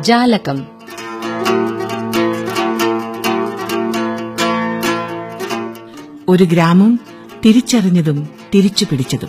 ജാലകം. 0.00 0.66
ഒരു 6.28 6.44
ഗ്രാമം 6.44 7.00
തിരിച്ചറിഞ്ഞതും 7.44 8.28
തിരിച്ചു 8.54 8.84
പിടിച്ചതും. 8.84 9.28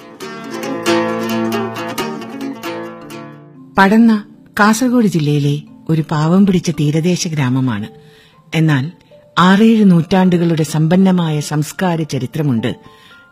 പടന്ന 3.77 4.23
കാസർഗോഡ് 4.59 5.05
ജില്ലയിലെ 5.05 5.61
ഒരു 5.89 6.03
പാവം 6.11 6.45
പിടിച്ച 6.45 6.69
തീരദേശ 6.69 7.27
ഗ്രാമമാണ്. 7.27 7.87
എന്നാൽ 8.55 8.91
ആറേഴ് 9.37 9.91
നൂറ്റാണ്ടുകളുടെ 9.91 10.63
സമ്പന്നമായ 10.63 11.39
സംസ്കാര 11.39 12.03
ചരിത്രമുണ്ട്. 12.03 12.75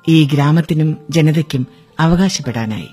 ഈ 0.08 0.28
ഗ്രാമത്തിനും 0.34 0.98
ജനതയ്ക്കും 1.10 1.68
അവകാശപ്പെടാനായി. 2.00 2.88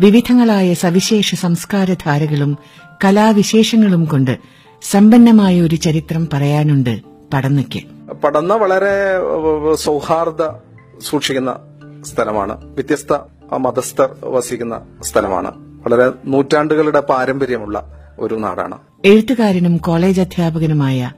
വിവിധങ്ങളായ 0.00 0.74
സവിശേഷ 0.74 1.34
സംസ്കാരധാരകളും 1.34 2.58
കലാവിശേഷങ്ങളും 3.04 4.04
കൊണ്ട് 4.04 4.38
സമ്പന്നമായ 4.82 5.60
ഒരു 5.60 5.76
ചരിത്രം 5.76 6.28
പറയാനുണ്ട് 6.32 7.00
പടന്നയ്ക്ക്. 7.32 8.12
പടന്ന 8.14 8.54
വളരെ 8.54 9.18
സൗഹാർദ്ദ 9.74 10.58
സൂക്ഷിക്കുന്ന 11.00 11.56
സ്ഥലമാണ്. 12.02 12.74
വ്യത്യസ്ത 12.74 13.18
മതസ്ഥർ 13.56 14.16
വസിക്കുന്ന 14.24 14.80
സ്ഥലമാണ്. 15.02 15.52
വളരെ 15.56 16.12
നൂറ്റാണ്ടുകളുടെ 16.24 17.00
പാരമ്പര്യമുള്ള 17.00 18.06
ഒരു 18.18 18.34
നാടാണ്. 18.34 18.78
എഴുത്തുകാരനും 19.04 19.76
കോളേജ് 19.76 20.20
അധ്യാപകനുമായ 20.20 21.12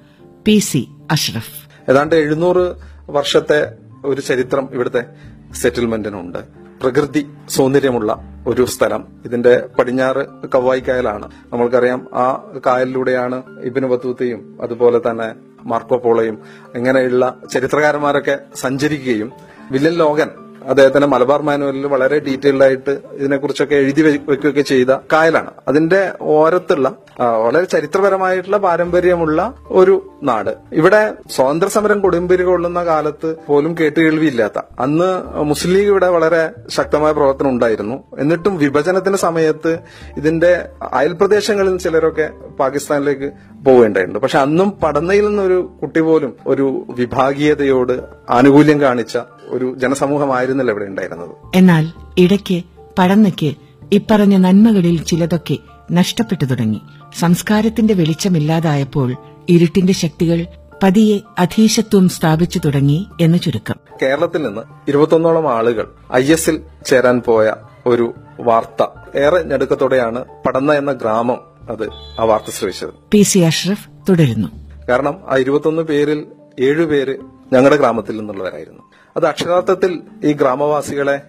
പി 0.47 0.59
സി 0.59 0.89
അഷ്റഫ്. 1.11 1.91
ഏതാണ്ട് 1.91 2.15
എഴുന്നൂറ് 2.15 2.75
വർഷത്തെ 3.11 3.73
ഒരു 4.05 4.21
ചരിത്രം 4.21 4.69
ഇവിടുത്തെ 4.73 5.05
സെറ്റിൽമെന്റിനുണ്ട്. 5.53 6.39
പ്രകൃതി 6.83 7.27
സൗന്ദര്യമുള്ള 7.49 8.17
ഒരു 8.47 8.65
സ്ഥലം. 8.65 9.07
ഇതിന്റെ 9.25 9.69
പടിഞ്ഞാറ് 9.79 10.27
കവായി 10.55 10.81
കായലാണ്. 10.81 11.31
നമ്മൾക്കറിയാം 11.53 12.09
ആ 12.15 12.53
കായലിലൂടെയാണ് 12.67 13.61
ഇബിന് 13.61 13.87
ബത്തൂത്തയും 13.87 14.59
അതുപോലെ 14.63 15.01
തന്നെ 15.11 15.35
മാർക്കോ 15.63 15.97
പോളയും 15.97 16.39
ഇങ്ങനെയുള്ള 16.75 17.41
ചരിത്രകാരന്മാരൊക്കെ 17.53 18.39
സഞ്ചരിക്കുകയും 18.55 19.33
വില്ലൻ 19.71 19.93
ലോഗൻ 19.93 20.31
അദ്ദേഹത്തിന്റെ 20.71 21.09
മലബാർ 21.09 21.43
മാനുവലിൽ 21.43 21.87
വളരെ 21.87 22.19
ഡീറ്റെയിൽഡ് 22.19 22.65
ആയിട്ട് 22.65 22.93
ഇതിനെക്കുറിച്ചൊക്കെ 23.13 23.75
എഴുതി 23.75 24.03
വെക്കുകയൊക്കെ 24.03 24.61
ചെയ്ത 24.61 24.89
കായലാണ്. 25.13 25.51
അതിന്റെ 25.69 26.13
ഓരത്തുള്ള 26.21 26.89
വളരെ 27.19 27.65
ചരിത്രപരമായിട്ടുള്ള 27.65 28.59
പാരമ്പര്യമുള്ള 28.59 29.41
ഒരു 29.71 29.95
നാട്. 30.23 30.53
ഇവിടെ 30.73 31.13
സ്വാതന്ത്ര്യ 31.31 31.73
സമരം 31.75 32.01
കൊടുമ്പിരി 32.01 32.43
കൊള്ളുന്ന 32.43 32.85
കാലത്ത് 32.85 33.37
പോലും 33.47 33.77
കേട്ടുകേൾവിയില്ലാത്ത 33.81 34.59
അന്ന് 34.81 35.11
മുസ്ലിം 35.51 35.75
ലീഗ് 35.75 35.89
ഇവിടെ 35.89 36.09
വളരെ 36.09 36.43
ശക്തമായ 36.69 37.13
പ്രവർത്തനം 37.13 37.51
ഉണ്ടായിരുന്നു. 37.51 37.97
എന്നിട്ടും 38.19 38.59
വിഭജനത്തിന്റെ 38.59 39.19
സമയത്ത് 39.19 39.79
ഇതിന്റെ 40.17 40.53
അയൽപ്രദേശങ്ങളിൽ 40.93 41.79
ചിലരൊക്കെ 41.79 42.31
പാകിസ്ഥാനിലേക്ക് 42.61 43.31
പോവേണ്ടതുണ്ട് 43.65 44.19
പക്ഷെ 44.19 44.39
അന്നും 44.39 44.71
പടന്നയിൽ 44.83 45.27
നിന്നൊരു 45.29 45.71
കുട്ടി 45.83 46.01
പോലും 46.01 46.33
ഒരു 46.47 46.87
വിഭാഗീയതയോട് 46.91 47.93
ആനുകൂല്യം 48.31 48.81
കാണിച്ച 48.81 49.19
ഒരു 49.49 49.75
ജനസമൂഹമായിരുന്നില്ല 49.79 50.71
ഇവിടെ 50.73 50.85
ഉണ്ടായിരുന്നത്. 50.85 51.31
എന്നാൽ 51.55 51.93
ഇടയ്ക്ക് 52.19 52.63
പടന്നയ്ക്ക് 52.99 53.55
ഇപ്പറഞ്ഞ 53.93 54.37
നന്മകളിൽ 54.37 55.05
ചിലതൊക്കെ 55.05 55.59
നഷ്ടപ്പെട്ടു 55.93 56.45
തുടങ്ങി. 56.45 56.81
സംസ്കാരത്തിന്റെ 57.19 57.95
വെളിച്ചമില്ലാതായപ്പോൾ 57.95 59.15
ഇരുട്ടിന്റെ 59.49 59.93
ശക്തികൾ 59.93 60.47
പതിയെ 60.83 61.19
അധീശത്വം 61.39 62.09
സ്ഥാപിച്ചു 62.09 62.59
തുടങ്ങി 62.59 63.07
എന്ന് 63.21 63.39
ചുരുക്കം. 63.39 63.75
കേരളത്തിൽ 64.03 64.43
നിന്ന് 64.43 64.61
ഇരുപത്തൊന്നോളം 64.89 65.55
ആളുകൾ 65.55 65.93
ഐ 66.15 66.33
എസിൽ 66.33 66.61
ചേരാൻ 66.87 67.21
പോയ 67.21 67.55
ഒരു 67.87 68.15
വാർത്ത. 68.41 68.87
ഏറെ 69.19 69.43
ഞെടുക്കത്തോടെയാണ് 69.43 70.25
പടന്ന 70.47 70.73
എന്ന 70.73 70.93
ഗ്രാമം 70.93 71.41
അത് 71.71 71.89
ആ 72.21 72.25
വാർത്ത 72.25 72.51
ശ്രമിച്ചത് 72.51 72.91
പി 73.11 73.23
സി 73.23 73.39
അഷ്റഫ് 73.39 73.89
തുടരുന്നു. 74.09 74.49
കാരണം 74.89 75.21
ആ 75.29 75.37
ഇരുപത്തൊന്ന് 75.37 75.83
പേരിൽ 75.83 76.25
ഏഴുപേര് 76.61 77.17
ഞങ്ങളുടെ 77.53 77.77
ഗ്രാമത്തിൽ 77.77 78.17
നിന്നുള്ളവരായിരുന്നു. 78.17 78.83
അത് 79.17 79.27
അക്ഷരാർത്ഥത്തിൽ 79.27 80.03
ഈ 80.25 80.33
ഗ്രാമവാസികളെ 80.33 81.21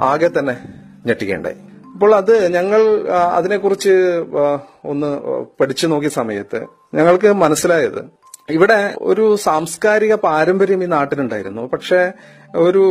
ആകെ 0.00 0.30
തന്നെ 0.38 0.54
ഞെട്ടിക്കേണ്ടായി. 1.06 1.56
അപ്പോൾ 1.94 2.14
അത് 2.14 2.52
ഞങ്ങൾ 2.52 2.82
അതിനെക്കുറിച്ച് 3.10 3.94
ഒന്ന് 4.84 5.10
പഠിച്ചു 5.60 5.86
നോക്കിയ 5.86 6.08
സമയത്ത് 6.08 6.60
ഞങ്ങൾക്ക് 6.94 7.32
മനസ്സിലായത് 7.32 8.00
ഇവിടെ 8.50 8.94
ഒരു 9.00 9.36
സാംസ്കാരിക 9.36 10.14
പാരമ്പര്യം 10.14 10.84
ഈ 10.84 10.86
നാട്ടിലുണ്ടായിരുന്നു. 10.86 11.62
പക്ഷെ 11.72 12.12
ഒരു 12.56 12.82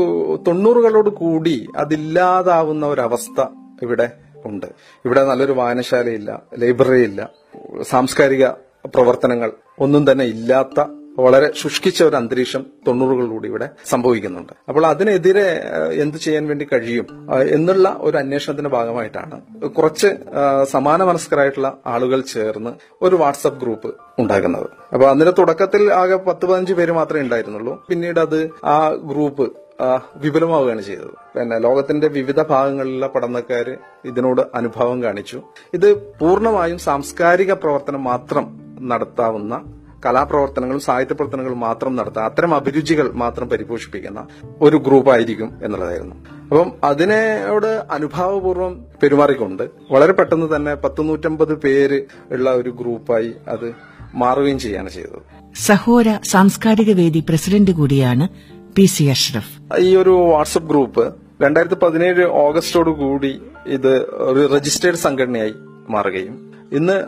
തൊണ്ണൂറുകളോട് 0.47 1.09
കൂടി 1.09 1.67
അതില്ലാതാവുന്ന 1.77 2.85
ഒരവസ്ഥ 2.85 3.41
ഇവിടെ 3.81 4.11
ഉണ്ട്. 4.45 4.65
ഇവിടെ 5.05 5.23
നല്ലൊരു 5.23 5.51
വായനശാലയില്ല 5.51 6.41
ലൈബ്രറി 6.57 7.03
ഇല്ല 7.03 7.29
സാംസ്കാരിക 7.81 8.47
പ്രവർത്തനങ്ങൾ 8.95 9.51
ഒന്നും 9.79 10.11
തന്നെ 10.11 10.25
ഇല്ലാത്ത 10.25 10.79
വളരെ 11.19 11.51
ശുഷ്കിച്ച 11.55 12.03
ഒരു 12.03 12.15
അന്തരീക്ഷം 12.15 12.65
തൊണ്ണൂറുകളിലൂടെ 12.87 13.47
ഇവിടെ 13.47 13.69
സംഭവിക്കുന്നുണ്ട്. 13.85 14.53
അപ്പോൾ 14.69 14.85
അതിനെതിരെ 14.85 15.63
എന്ത് 15.93 16.17
ചെയ്യാൻ 16.17 16.47
വേണ്ടി 16.47 16.67
കഴിയും 16.73 17.07
എന്നുള്ള 17.49 17.97
ഒരു 17.99 18.17
അന്വേഷണത്തിന്റെ 18.17 18.69
ഭാഗമായിട്ടാണ് 18.69 19.41
കുറച്ച് 19.67 20.09
സമാന 20.71 21.03
മനസ്കരായിട്ടുള്ള 21.03 21.77
ആളുകൾ 21.85 22.21
ചേർന്ന് 22.21 22.71
ഒരു 23.01 23.15
വാട്സപ്പ് 23.15 23.61
ഗ്രൂപ്പ് 23.61 23.93
ഉണ്ടാക്കുന്നത്. 24.19 24.69
അപ്പൊ 24.93 25.07
അതിന്റെ 25.07 25.33
തുടക്കത്തിൽ 25.39 25.93
ആകെ 25.93 26.15
പത്ത് 26.15 26.45
പതിനഞ്ച് 26.45 26.73
പേര് 26.73 26.91
മാത്രമേ 26.91 27.21
ഉണ്ടായിരുന്നുള്ളൂ. 27.21 27.85
പിന്നീട് 27.89 28.19
അത് 28.19 28.49
ആ 28.65 28.89
ഗ്രൂപ്പ് 28.89 29.51
വിപുലമാവുകയാണ് 30.15 30.81
ചെയ്തത്. 30.81 31.13
പിന്നെ 31.35 31.59
ലോകത്തിന്റെ 31.59 32.07
വിവിധ 32.07 32.41
ഭാഗങ്ങളിലുള്ള 32.41 33.07
പഠനക്കാര് 33.07 33.75
ഇതിനോട് 34.05 34.41
അനുഭവം 34.55 35.03
കാണിച്ചു. 35.03 35.41
ഇത് 35.73 35.95
പൂർണമായും 36.19 36.77
സാംസ്കാരിക 36.77 37.53
പ്രവർത്തനം 37.53 38.03
മാത്രം 38.03 38.45
നടത്താവുന്ന 38.81 39.63
കലാപ്രവർത്തനങ്ങളും 40.05 40.81
സാഹിത്യ 40.81 41.13
പ്രവർത്തനങ്ങളും 41.13 41.59
മാത്രം 41.59 41.95
നടത്താൻ 41.95 42.25
അത്തരം 42.25 42.55
അഭിരുചികൾ 42.55 43.11
മാത്രം 43.11 43.49
പരിപോഷിപ്പിക്കുന്ന 43.49 44.27
ഒരു 44.61 44.77
ഗ്രൂപ്പായിരിക്കും 44.77 45.59
എന്നുള്ളതായിരുന്നു. 45.63 46.15
അപ്പം 46.43 46.71
അതിനോട് 46.83 47.83
അനുഭാവപൂർവം 47.91 48.85
പെരുമാറിക്കൊണ്ട് 49.03 49.63
വളരെ 49.91 50.13
പെട്ടെന്ന് 50.13 50.55
തന്നെ 50.55 50.75
പത്ത് 50.75 51.09
നൂറ്റമ്പത് 51.09 51.57
പേര് 51.57 52.01
ഉള്ള 52.31 52.53
ഒരു 52.53 52.69
ഗ്രൂപ്പായി 52.69 53.33
അത് 53.47 53.73
മാറുകയും 54.15 54.59
ചെയ്യാണ് 54.59 54.89
ചെയ്തത്. 54.89 55.21
സഹോര 55.55 56.19
സാംസ്കാരിക 56.23 56.91
വേദി 56.91 57.23
പ്രസിഡന്റ് 57.29 57.71
കൂടിയാണ് 57.71 58.29
പി 58.75 58.85
സി 58.85 59.03
അഷ്റഫ്. 59.03 59.79
ഈ 59.79 59.95
ഒരു 59.95 60.09
വാട്സപ്പ് 60.09 60.69
ഗ്രൂപ്പ് 60.69 61.15
രണ്ടായിരത്തി 61.41 61.75
പതിനേഴ് 61.75 62.25
ഓഗസ്റ്റോടു 62.25 62.89
കൂടി 62.89 63.41
ഇത് 63.67 63.97
ഒരു 64.03 64.55
രജിസ്റ്റേർഡ് 64.55 64.97
സംഘടനയായി 64.97 65.53
മാറുകയും 65.89 66.52
ഇന്ന് 66.73 67.03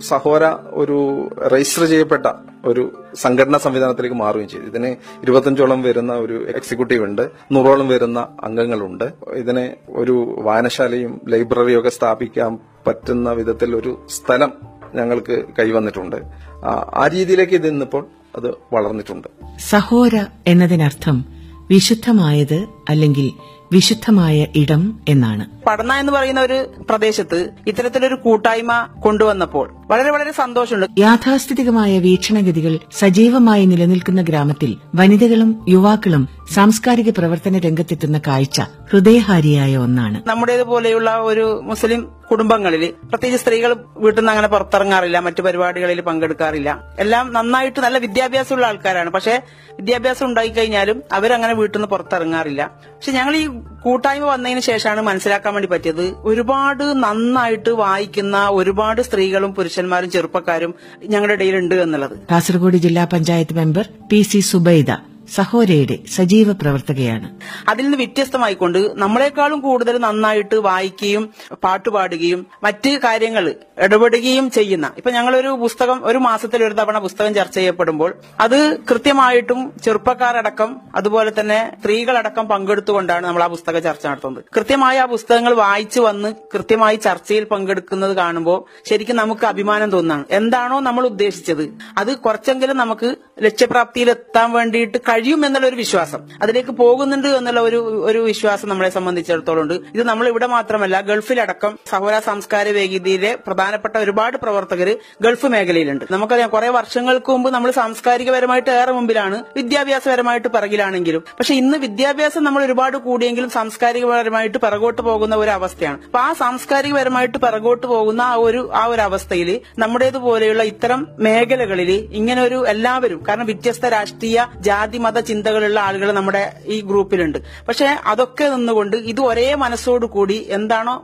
സഹോര 0.00 0.44
ഒരു 0.68 1.28
രജിസ്റ്റർ 1.48 1.84
ചെയ്യപ്പെട്ട 1.84 2.26
ഒരു 2.64 3.04
സംഘടനാ 3.14 3.58
സംവിധാനത്തിലേക്ക് 3.58 4.16
മാറുകയും 4.16 4.48
ചെയ്തു. 4.48 4.64
ഇതിന് 4.64 4.86
ഇരുപത്തഞ്ചോളം 5.22 5.82
വരുന്ന 5.82 6.12
ഒരു 6.12 6.46
എക്സിക്യൂട്ടീവ് 6.56 7.04
ഉണ്ട് 7.04 7.30
നൂറോളം 7.52 7.88
വരുന്ന 7.88 8.28
അംഗങ്ങളുണ്ട്. 8.44 9.12
ഇതിനെ 9.34 9.76
ഒരു 9.88 10.36
വായനശാലയും 10.38 11.20
ലൈബ്രറിയും 11.28 11.78
ഒക്കെ 11.78 11.88
സ്ഥാപിക്കാൻ 11.88 12.58
പറ്റുന്ന 12.86 13.32
വിധത്തിൽ 13.32 13.76
ഒരു 13.76 14.06
സ്ഥലം 14.08 14.52
ഞങ്ങൾക്ക് 14.94 15.44
കൈവന്നിട്ടുണ്ട്. 15.58 16.16
ആ, 16.64 17.08
രീതിയിലേക്ക് 17.08 17.52
ഇത് 17.52 17.68
ഇന്നിപ്പോൾ 17.68 18.06
അത് 18.36 18.54
വളർന്നിട്ടുണ്ട്. 18.72 19.28
സഹോര 19.58 20.24
എന്നതിനർത്ഥം 20.46 21.24
വിശുദ്ധമായത് 21.70 22.66
അല്ലെങ്കിൽ 22.88 23.55
വിശുദ്ധമായ 23.72 24.46
ഇടം 24.56 25.00
എന്നാണ്. 25.08 25.46
പടന 25.66 25.92
എന്ന് 25.92 26.12
പറയുന്ന 26.12 26.40
ഒരു 26.40 26.84
പ്രദേശത്ത് 26.90 27.50
ഇത്തരത്തിലൊരു 27.66 28.14
കൂട്ടായ്മ 28.14 28.88
കൊണ്ടുവന്നപ്പോൾ 29.04 29.75
വളരെ 29.90 30.10
വളരെ 30.10 30.32
സന്തോഷമുണ്ട്. 30.32 31.00
യാഥാസ്ഥിതികമായ 31.00 31.98
വീക്ഷണഗതികൾ 31.98 32.78
സജീവമായി 32.98 33.66
നിലനിൽക്കുന്ന 33.66 34.22
ഗ്രാമത്തിൽ 34.22 34.76
വനിതകളും 34.94 35.66
യുവാക്കളും 35.68 36.28
സാംസ്കാരിക 36.54 37.10
പ്രവർത്തന 37.10 37.58
രംഗത്തെത്തുന്ന 37.58 38.20
കാഴ്ച 38.26 38.60
ഹൃദയഹാരിയായ 38.60 39.76
ഒന്നാണ്. 39.76 40.28
നമ്മുടേതുപോലെയുള്ള 40.28 41.16
ഒരു 41.16 41.60
മുസ്ലിം 41.64 42.08
കുടുംബങ്ങളിൽ 42.30 42.94
പ്രത്യേകിച്ച് 43.08 43.44
സ്ത്രീകൾ 43.44 43.76
വീട്ടിൽ 43.96 44.20
നിന്ന് 44.20 44.32
അങ്ങനെ 44.32 44.48
പുറത്തിറങ്ങാറില്ല 44.48 45.18
മറ്റു 45.18 45.42
പരിപാടികളിൽ 45.42 46.00
പങ്കെടുക്കാറില്ല. 46.00 46.94
എല്ലാം 46.98 47.32
നന്നായിട്ട് 47.32 47.80
നല്ല 47.80 47.98
വിദ്യാഭ്യാസമുള്ള 47.98 48.66
ആൾക്കാരാണ്. 48.66 49.10
പക്ഷെ 49.10 49.42
വിദ്യാഭ്യാസം 49.72 50.26
ഉണ്ടായി 50.26 50.48
കഴിഞ്ഞാലും 50.48 51.02
അവരങ്ങനെ 51.12 51.54
വീട്ടിൽ 51.54 51.78
നിന്ന് 51.78 51.88
പുറത്തിറങ്ങാറില്ല. 51.88 52.70
പക്ഷെ 52.82 53.12
ഞങ്ങൾ 53.12 53.36
ഈ 53.36 53.46
കൂട്ടായ്മ 53.82 54.24
വന്നതിന് 54.24 54.60
ശേഷമാണ് 54.60 55.02
മനസ്സിലാക്കാൻ 55.02 55.54
വേണ്ടി 55.54 55.68
പറ്റിയത്. 55.68 56.14
ഒരുപാട് 56.18 56.84
നന്നായിട്ട് 56.84 57.70
വായിക്കുന്ന 57.70 58.48
ഒരുപാട് 58.48 59.02
സ്ത്രീകളും 59.02 59.54
പുരുഷന്മാരും 59.76 60.10
ചെറുപ്പക്കാരും 60.10 60.72
ഞങ്ങളുടെ 61.12 61.34
ഇടയിലുണ്ട് 61.38 61.74
എന്നുള്ളത്. 61.84 62.14
കാസർഗോഡ് 62.30 62.78
ജില്ലാ 62.84 63.04
panchayat 63.12 63.54
member 63.60 63.84
P 64.10 64.20
C 64.22 64.40
Subaida. 64.50 64.90
സഹോരയുടെ 65.34 65.98
സജീവ 66.16 66.52
പ്രവർത്തകയാണ്. 66.52 67.40
അതിൽ 67.68 67.82
നിന്ന് 67.82 67.98
വ്യത്യസ്തമായിക്കൊണ്ട് 67.98 68.78
നമ്മളെക്കാളും 68.94 69.60
കൂടുതൽ 69.60 69.98
നന്നായിട്ട് 69.98 70.54
വായിക്കുകയും 70.54 71.30
പാട്ടുപാടുകയും 71.64 72.46
മറ്റ് 72.62 72.90
കാര്യങ്ങൾ 72.90 73.54
ഇടപെടുകയും 73.78 74.50
ചെയ്യുന്ന 74.50 74.90
ഇപ്പൊ 74.96 75.10
ഞങ്ങളൊരു 75.10 75.48
പുസ്തകം 75.48 76.04
ഒരു 76.04 76.18
മാസത്തിൽ 76.18 76.64
ഒരു 76.64 76.74
തവണ 76.74 76.98
പുസ്തകം 76.98 77.34
ചർച്ച 77.34 77.54
ചെയ്യപ്പെടുമ്പോൾ 77.54 78.14
അത് 78.40 78.78
കൃത്യമായിട്ടും 78.90 79.72
ചെറുപ്പക്കാരടക്കം 79.84 80.76
അതുപോലെ 80.94 81.32
തന്നെ 81.40 81.72
സ്ത്രീകളടക്കം 81.80 82.48
പങ്കെടുത്തുകൊണ്ടാണ് 82.48 83.26
നമ്മൾ 83.26 83.42
ആ 83.42 83.46
പുസ്തക 83.46 83.78
ചർച്ച 83.78 84.06
നടത്തുന്നത്. 84.06 84.44
കൃത്യമായി 84.56 84.98
ആ 84.98 85.04
പുസ്തകങ്ങൾ 85.04 85.54
വായിച്ചു 85.54 86.00
വന്ന് 86.00 86.34
കൃത്യമായി 86.54 86.96
ചർച്ചയിൽ 86.96 87.44
പങ്കെടുക്കുന്നത് 87.44 88.16
കാണുമ്പോൾ 88.16 88.64
ശരിക്കും 88.90 89.16
നമുക്ക് 89.16 89.46
അഭിമാനം 89.46 89.90
തോന്നുന്നതാണ് 89.90 90.24
എന്താണോ 90.30 90.80
നമ്മൾ 90.80 91.06
ഉദ്ദേശിച്ചത്. 91.06 91.64
അത് 91.98 92.18
കുറച്ചെങ്കിലും 92.18 92.76
നമുക്ക് 92.76 93.16
ലക്ഷ്യപ്രാപ്തിയിൽ 93.42 94.10
എത്താൻ 94.10 94.52
വേണ്ടിയിട്ട് 94.52 94.98
കഴിയും 95.16 95.46
എന്നുള്ള 95.46 95.66
ഒരു 95.66 95.76
വിശ്വാസം. 95.76 96.20
അതിലേക്ക് 96.42 96.70
പോകുന്നുണ്ട് 96.70 97.28
എന്നുള്ള 97.28 97.60
ഒരു 97.60 97.76
ഒരു 97.76 98.18
വിശ്വാസം 98.18 98.68
നമ്മളെ 98.68 98.90
സംബന്ധിച്ചിടത്തോളം 98.90 99.62
ഉണ്ട്. 99.62 99.74
ഇത് 99.74 100.02
നമ്മൾ 100.02 100.28
ഇവിടെ 100.28 100.46
മാത്രമല്ല 100.46 101.00
ഗൾഫിലടക്കം 101.00 101.78
സഹോര 101.90 102.18
സാംസ്കാരിക 102.18 102.74
വേദിയിലെ 102.76 103.36
പ്രധാനപ്പെട്ട 103.46 103.96
ഒരുപാട് 103.96 104.36
പ്രവർത്തകർ 104.36 104.88
ഗൾഫ് 105.22 105.46
മേഖലയിലുണ്ട്. 105.46 106.04
നമുക്കറിയാം 106.10 106.50
കുറെ 106.50 106.68
വർഷങ്ങൾക്ക് 106.68 107.30
മുമ്പ് 107.30 107.50
നമ്മൾ 107.50 107.70
സാംസ്കാരികപരമായിട്ട് 107.70 108.70
ഏറെ 108.70 108.92
മുമ്പിലാണ് 108.92 109.42
വിദ്യാഭ്യാസപരമായിട്ട് 109.56 110.48
പിറകിലാണെങ്കിലും. 110.48 111.24
പക്ഷെ 111.38 111.54
ഇന്ന് 111.54 111.78
വിദ്യാഭ്യാസം 111.78 112.44
നമ്മൾ 112.44 112.64
ഒരുപാട് 112.64 112.96
കൂടിയെങ്കിലും 112.96 113.50
സാംസ്കാരികപരമായിട്ട് 113.50 114.58
പിറകോട്ട് 114.58 115.02
പോകുന്ന 115.02 115.36
ഒരു 115.36 115.50
അവസ്ഥയാണ്. 115.50 115.98
അപ്പൊ 116.04 116.18
ആ 116.18 116.32
സാംസ്കാരികപരമായിട്ട് 116.32 117.38
പിറകോട്ട് 117.38 117.86
പോകുന്ന 117.86 118.20
ആ 118.20 118.34
ഒരു 118.34 118.70
ആ 118.74 118.84
ഒരു 118.84 119.00
അവസ്ഥയിൽ 119.00 119.60
നമ്മുടേതുപോലെയുള്ള 119.78 120.62
ഇത്തരം 120.62 121.08
മേഖലകളിൽ 121.20 122.08
ഇങ്ങനെ 122.12 122.42
ഒരു 122.42 122.66
എല്ലാവരും 122.66 123.24
കാരണം 123.28 123.46
വ്യത്യസ്ത 123.46 123.86
രാഷ്ട്രീയ 123.86 124.46
ജാതി 124.60 124.98
മത 125.06 125.18
ചിന്തകളുള്ള 125.30 125.78
ആളുകൾ 125.88 126.08
നമ്മുടെ 126.18 126.42
ഈ 126.66 126.76
ഗ്രൂപ്പിലുണ്ട്. 126.80 127.38
പക്ഷെ 127.68 127.88
അതൊക്കെ 128.06 128.46
നിന്നുകൊണ്ട് 128.54 128.96
ഇത് 129.12 129.20
ഒരേ 129.20 129.48
മനസ്സോട് 129.64 130.06
കൂടി 130.16 130.38
എന്താണോ 130.50 130.94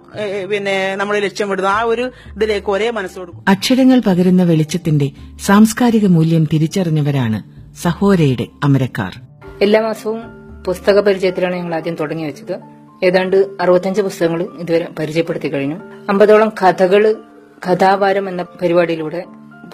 പിന്നെ 0.51 0.77
നമ്മൾ 0.97 1.17
ലക്ഷ്യമിടുന്നത് 1.19 1.75
ആ 1.75 1.81
ഒരു 1.93 2.05
ഇതിലേക്ക് 2.35 2.71
ഒരേ 2.71 2.91
മനസ്സോട് 2.99 3.31
അക്ഷരങ്ങൾ 3.49 4.01
പകരുന്ന 4.07 4.43
വെളിച്ചത്തിന്റെ 4.43 5.09
സാംസ്കാരിക 5.47 6.07
മൂല്യം 6.17 6.45
തിരിച്ചറിഞ്ഞവരാണ് 6.53 7.41
സഹോരയുടെ 7.83 8.47
അമരക്കാർ. 8.65 9.13
എല്ലാ 9.63 9.81
മാസവും 9.81 10.21
പുസ്തക 10.67 10.99
പരിചയത്തിലാണ് 11.01 11.57
ഞങ്ങൾ 11.57 11.75
ആദ്യം 11.75 11.95
തുടങ്ങി 11.95 12.25
വെച്ചത്. 12.25 12.55
ഏതാണ്ട് 13.05 13.37
അറുപത്തഞ്ച് 13.61 14.03
പുസ്തകങ്ങൾ 14.03 14.43
ഇതുവരെ 14.61 14.87
പരിചയപ്പെടുത്തി 14.99 15.49
കഴിഞ്ഞു. 15.49 15.79
അമ്പതോളം 16.11 16.51
കഥകൾ 16.61 17.03
കഥാവാരം 17.67 18.27
എന്ന 18.29 18.43
പരിപാടിയിലൂടെ 18.61 19.21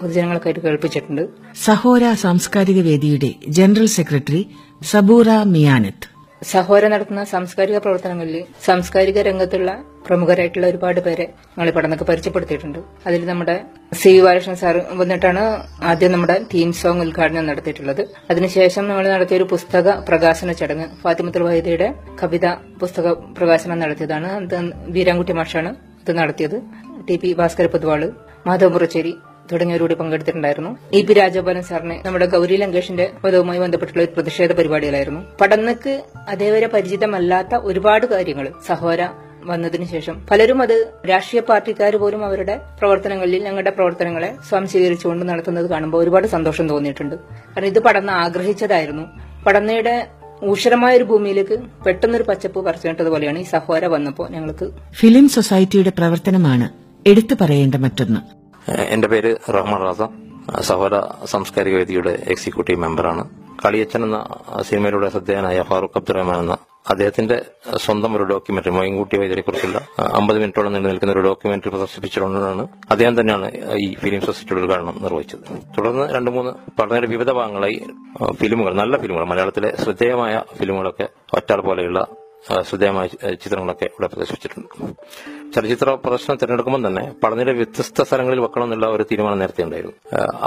പൊതുജനങ്ങൾക്കായിട്ട് 0.00 0.60
കേൾപ്പിച്ചിട്ടുണ്ട്. 0.60 1.24
സഹോര 1.66 2.12
സാംസ്കാരിക 2.24 2.80
വേദിയുടെ 2.90 3.32
ജനറൽ 3.58 3.86
സെക്രട്ടറി 3.98 4.42
സബൂറ 4.92 5.28
മിയാനത്ത്. 5.54 6.08
സഹോര 6.42 6.88
നടത്തുന്ന 6.88 7.22
സാംസ്കാരിക 7.30 7.78
പ്രവർത്തനങ്ങളിൽ 7.84 8.42
സാംസ്കാരിക 8.66 9.18
രംഗത്തുള്ള 9.28 9.70
പ്രമുഖരായിട്ടുള്ള 10.06 10.66
ഒരുപാട് 10.66 11.00
പേരെ 11.06 11.24
ഞങ്ങൾ 11.56 11.70
പടന്നൊക്കെ 11.76 12.04
പരിചയപ്പെടുത്തിയിട്ടുണ്ട്. 12.04 12.78
അതിൽ 13.06 13.26
നമ്മുടെ 13.26 13.56
സി 14.00 14.10
വി 14.14 14.20
ബാലകൃഷ്ണൻ 14.26 14.56
സാർ 14.60 14.76
വന്നിട്ടാണ് 15.00 15.42
ആദ്യം 15.90 16.12
നമ്മുടെ 16.12 16.36
തീം 16.52 16.72
സോങ് 16.72 17.02
ഉദ്ഘാടനം 17.06 17.48
നടത്തിയിട്ടുള്ളത്. 17.50 18.02
അതിനുശേഷം 18.30 18.88
നമ്മൾ 18.88 19.08
നടത്തിയ 19.14 19.36
ഒരു 19.36 19.46
പുസ്തക 19.54 19.96
പ്രകാശന 20.08 20.52
ചടങ്ങ് 20.52 20.86
ഫാത്തിമത്തുൽ 21.02 21.44
വൈദയുടെ 21.48 21.88
കവിത 22.22 22.46
പുസ്തക 22.82 23.12
പ്രകാശനം 23.38 23.78
നടത്തിയതാണ്. 23.84 24.30
വീരാൻകുട്ടി 24.96 25.36
മാഷാണ് 25.40 25.72
ഇത് 26.02 26.12
നടത്തിയത്. 26.20 26.58
ടി 27.08 27.16
പി 27.16 27.32
ഭാസ്കര 27.32 27.66
പൊതുവാൾ 27.66 28.12
മാധവ 28.46 28.68
തുടങ്ങിയവരോട് 29.52 29.94
പങ്കെടുത്തിട്ടുണ്ടായിരുന്നു. 29.94 30.78
ഇ 30.92 31.02
പി 31.02 31.12
രാജഗോപാലൻ 31.12 31.62
സാറിന് 31.62 32.06
നമ്മുടെ 32.06 32.26
ഗൌരി 32.26 32.56
ലങ്കേഷിന്റെ 32.56 33.10
പദവുമായി 33.24 33.58
ബന്ധപ്പെട്ടുള്ള 33.58 34.02
ഒരു 34.02 34.10
പ്രതിഷേധ 34.10 34.52
പരിപാടികളായിരുന്നു. 34.52 35.20
പഠനക്ക് 35.40 36.02
അതേവരെ 36.28 36.66
പരിചിതമല്ലാത്ത 36.66 37.54
ഒരുപാട് 37.54 38.06
കാര്യങ്ങൾ 38.06 38.52
സഹോര 38.66 39.08
വന്നതിനു 39.44 39.84
ശേഷം 39.84 40.26
പലരും 40.30 40.62
അത് 40.62 40.92
രാഷ്ട്രീയ 41.10 41.40
പാർട്ടിക്കാർ 41.40 41.96
പോലും 41.96 42.24
അവരുടെ 42.24 42.60
പ്രവർത്തനങ്ങളിൽ 42.78 43.44
ഞങ്ങളുടെ 43.44 43.70
പ്രവർത്തനങ്ങളെ 43.70 44.34
സ്വാംശീകരിച്ചുകൊണ്ട് 44.48 45.28
നടത്തുന്നത് 45.28 45.70
കാണുമ്പോൾ 45.70 46.02
ഒരുപാട് 46.02 46.26
സന്തോഷം 46.26 46.68
തോന്നിയിട്ടുണ്ട്. 46.68 47.14
കാരണം 47.14 47.66
ഇത് 47.66 47.78
പഠന 47.78 48.10
ആഗ്രഹിച്ചതായിരുന്നു. 48.10 49.02
പഠനയുടെ 49.46 50.06
ഊഷരമായ 50.44 50.96
ഒരു 50.96 51.04
ഭൂമിയിലേക്ക് 51.04 51.58
പെട്ടെന്നൊരു 51.86 52.22
പച്ചപ്പ് 52.22 52.64
പറിച്ചിട്ടതുപോലെയാണ് 52.64 53.38
ഈ 53.38 53.42
സഹോര 53.42 53.86
വന്നപ്പോൾ 53.86 54.30
ഞങ്ങൾക്ക് 54.30 54.70
ഫിലിം 54.92 55.28
സൊസൈറ്റിയുടെ 55.28 55.90
പ്രവർത്തനമാണ് 55.90 56.68
എടുത്തു 57.08 57.34
പറയേണ്ട 57.40 57.74
മറ്റൊന്ന്. 57.74 58.37
എന്റെ 58.88 59.08
പേര് 59.08 59.36
റഹ്മാൻ 59.50 59.82
റാസ. 59.82 60.02
സഹോദര 60.60 60.96
സാംസ്കാരിക 61.24 61.74
വേദിയുടെ 61.74 62.18
എക്സിക്യൂട്ടീവ് 62.26 62.80
മെമ്പറാണ് 62.80 63.22
കളിയച്ചൻ 63.64 64.02
എന്ന 64.04 64.18
സിനിമയിലൂടെ 64.62 65.08
ശ്രദ്ധേയനായ 65.08 65.62
ഫാറൂഖ് 65.62 65.96
അബ്ദുറഹ്മാൻ 65.96 66.38
എന്ന 66.38 66.54
അദ്ദേഹത്തിന്റെ 66.88 67.36
സ്വന്തം 67.76 68.16
ഒരു 68.16 68.24
ഡോക്യുമെന്ററി 68.24 68.70
മൊയിൻകുട്ടി 68.70 69.16
വൈദ്യരെ 69.18 69.40
കുറിച്ചുള്ള 69.40 69.78
അമ്പത് 70.12 70.38
മിനിറ്റോളം 70.38 70.72
നീണ്ടു 70.72 70.88
നിൽക്കുന്ന 70.88 71.12
ഒരു 71.12 71.20
ഡോക്യുമെന്ററി 71.20 71.68
പ്രദർശിപ്പിച്ചുകൊണ്ടാണ് 71.68 72.62
അദ്ദേഹം 72.90 73.20
തന്നെയാണ് 73.20 73.48
ഈ 73.76 73.94
ഫിലിം 73.94 74.20
സൊസൈറ്റിയുടെ 74.20 74.62
ഉദ്ഘാടനം 74.62 75.02
നിർവഹിച്ചത്. 75.02 75.42
തുടർന്ന് 75.78 76.14
രണ്ട് 76.14 76.30
മൂന്ന് 76.30 76.52
പഠനയുടെ 76.78 77.06
വിവിധ 77.06 77.30
ഭാഗങ്ങളായി 77.30 77.76
ഫിലിമുകൾ 78.40 78.72
നല്ല 78.74 78.96
ഫിലിമുകൾ 78.98 79.24
മലയാളത്തിലെ 79.24 79.76
ശ്രദ്ധേയമായ 79.76 80.42
ഫിലിമുകളൊക്കെ 80.58 81.08
ഒറ്റാൾ 81.34 81.60
പോലെയുള്ള 81.60 82.00
ശ്രദ്ധേയമായ 82.46 83.06
ചിത്രങ്ങളൊക്കെ 83.42 83.84
ഇവിടെ 83.84 84.08
പ്രദർശിപ്പിച്ചിട്ടുണ്ട്. 84.12 84.68
ചലച്ചിത്ര 85.54 85.90
പ്രദർശനം 86.04 86.36
തിരഞ്ഞെടുക്കുമ്പോൾ 86.40 86.82
തന്നെ 86.86 87.02
പളനിയുടെ 87.22 87.52
വ്യത്യസ്ത 87.52 88.02
സ്ഥലങ്ങളിൽ 88.08 88.40
വെക്കണം 88.44 88.66
എന്നുള്ള 88.66 88.86
ഒരു 88.96 89.04
തീരുമാനം 89.10 89.38
നേരത്തെ 89.42 89.62
ഉണ്ടായിരുന്നു. 89.66 89.94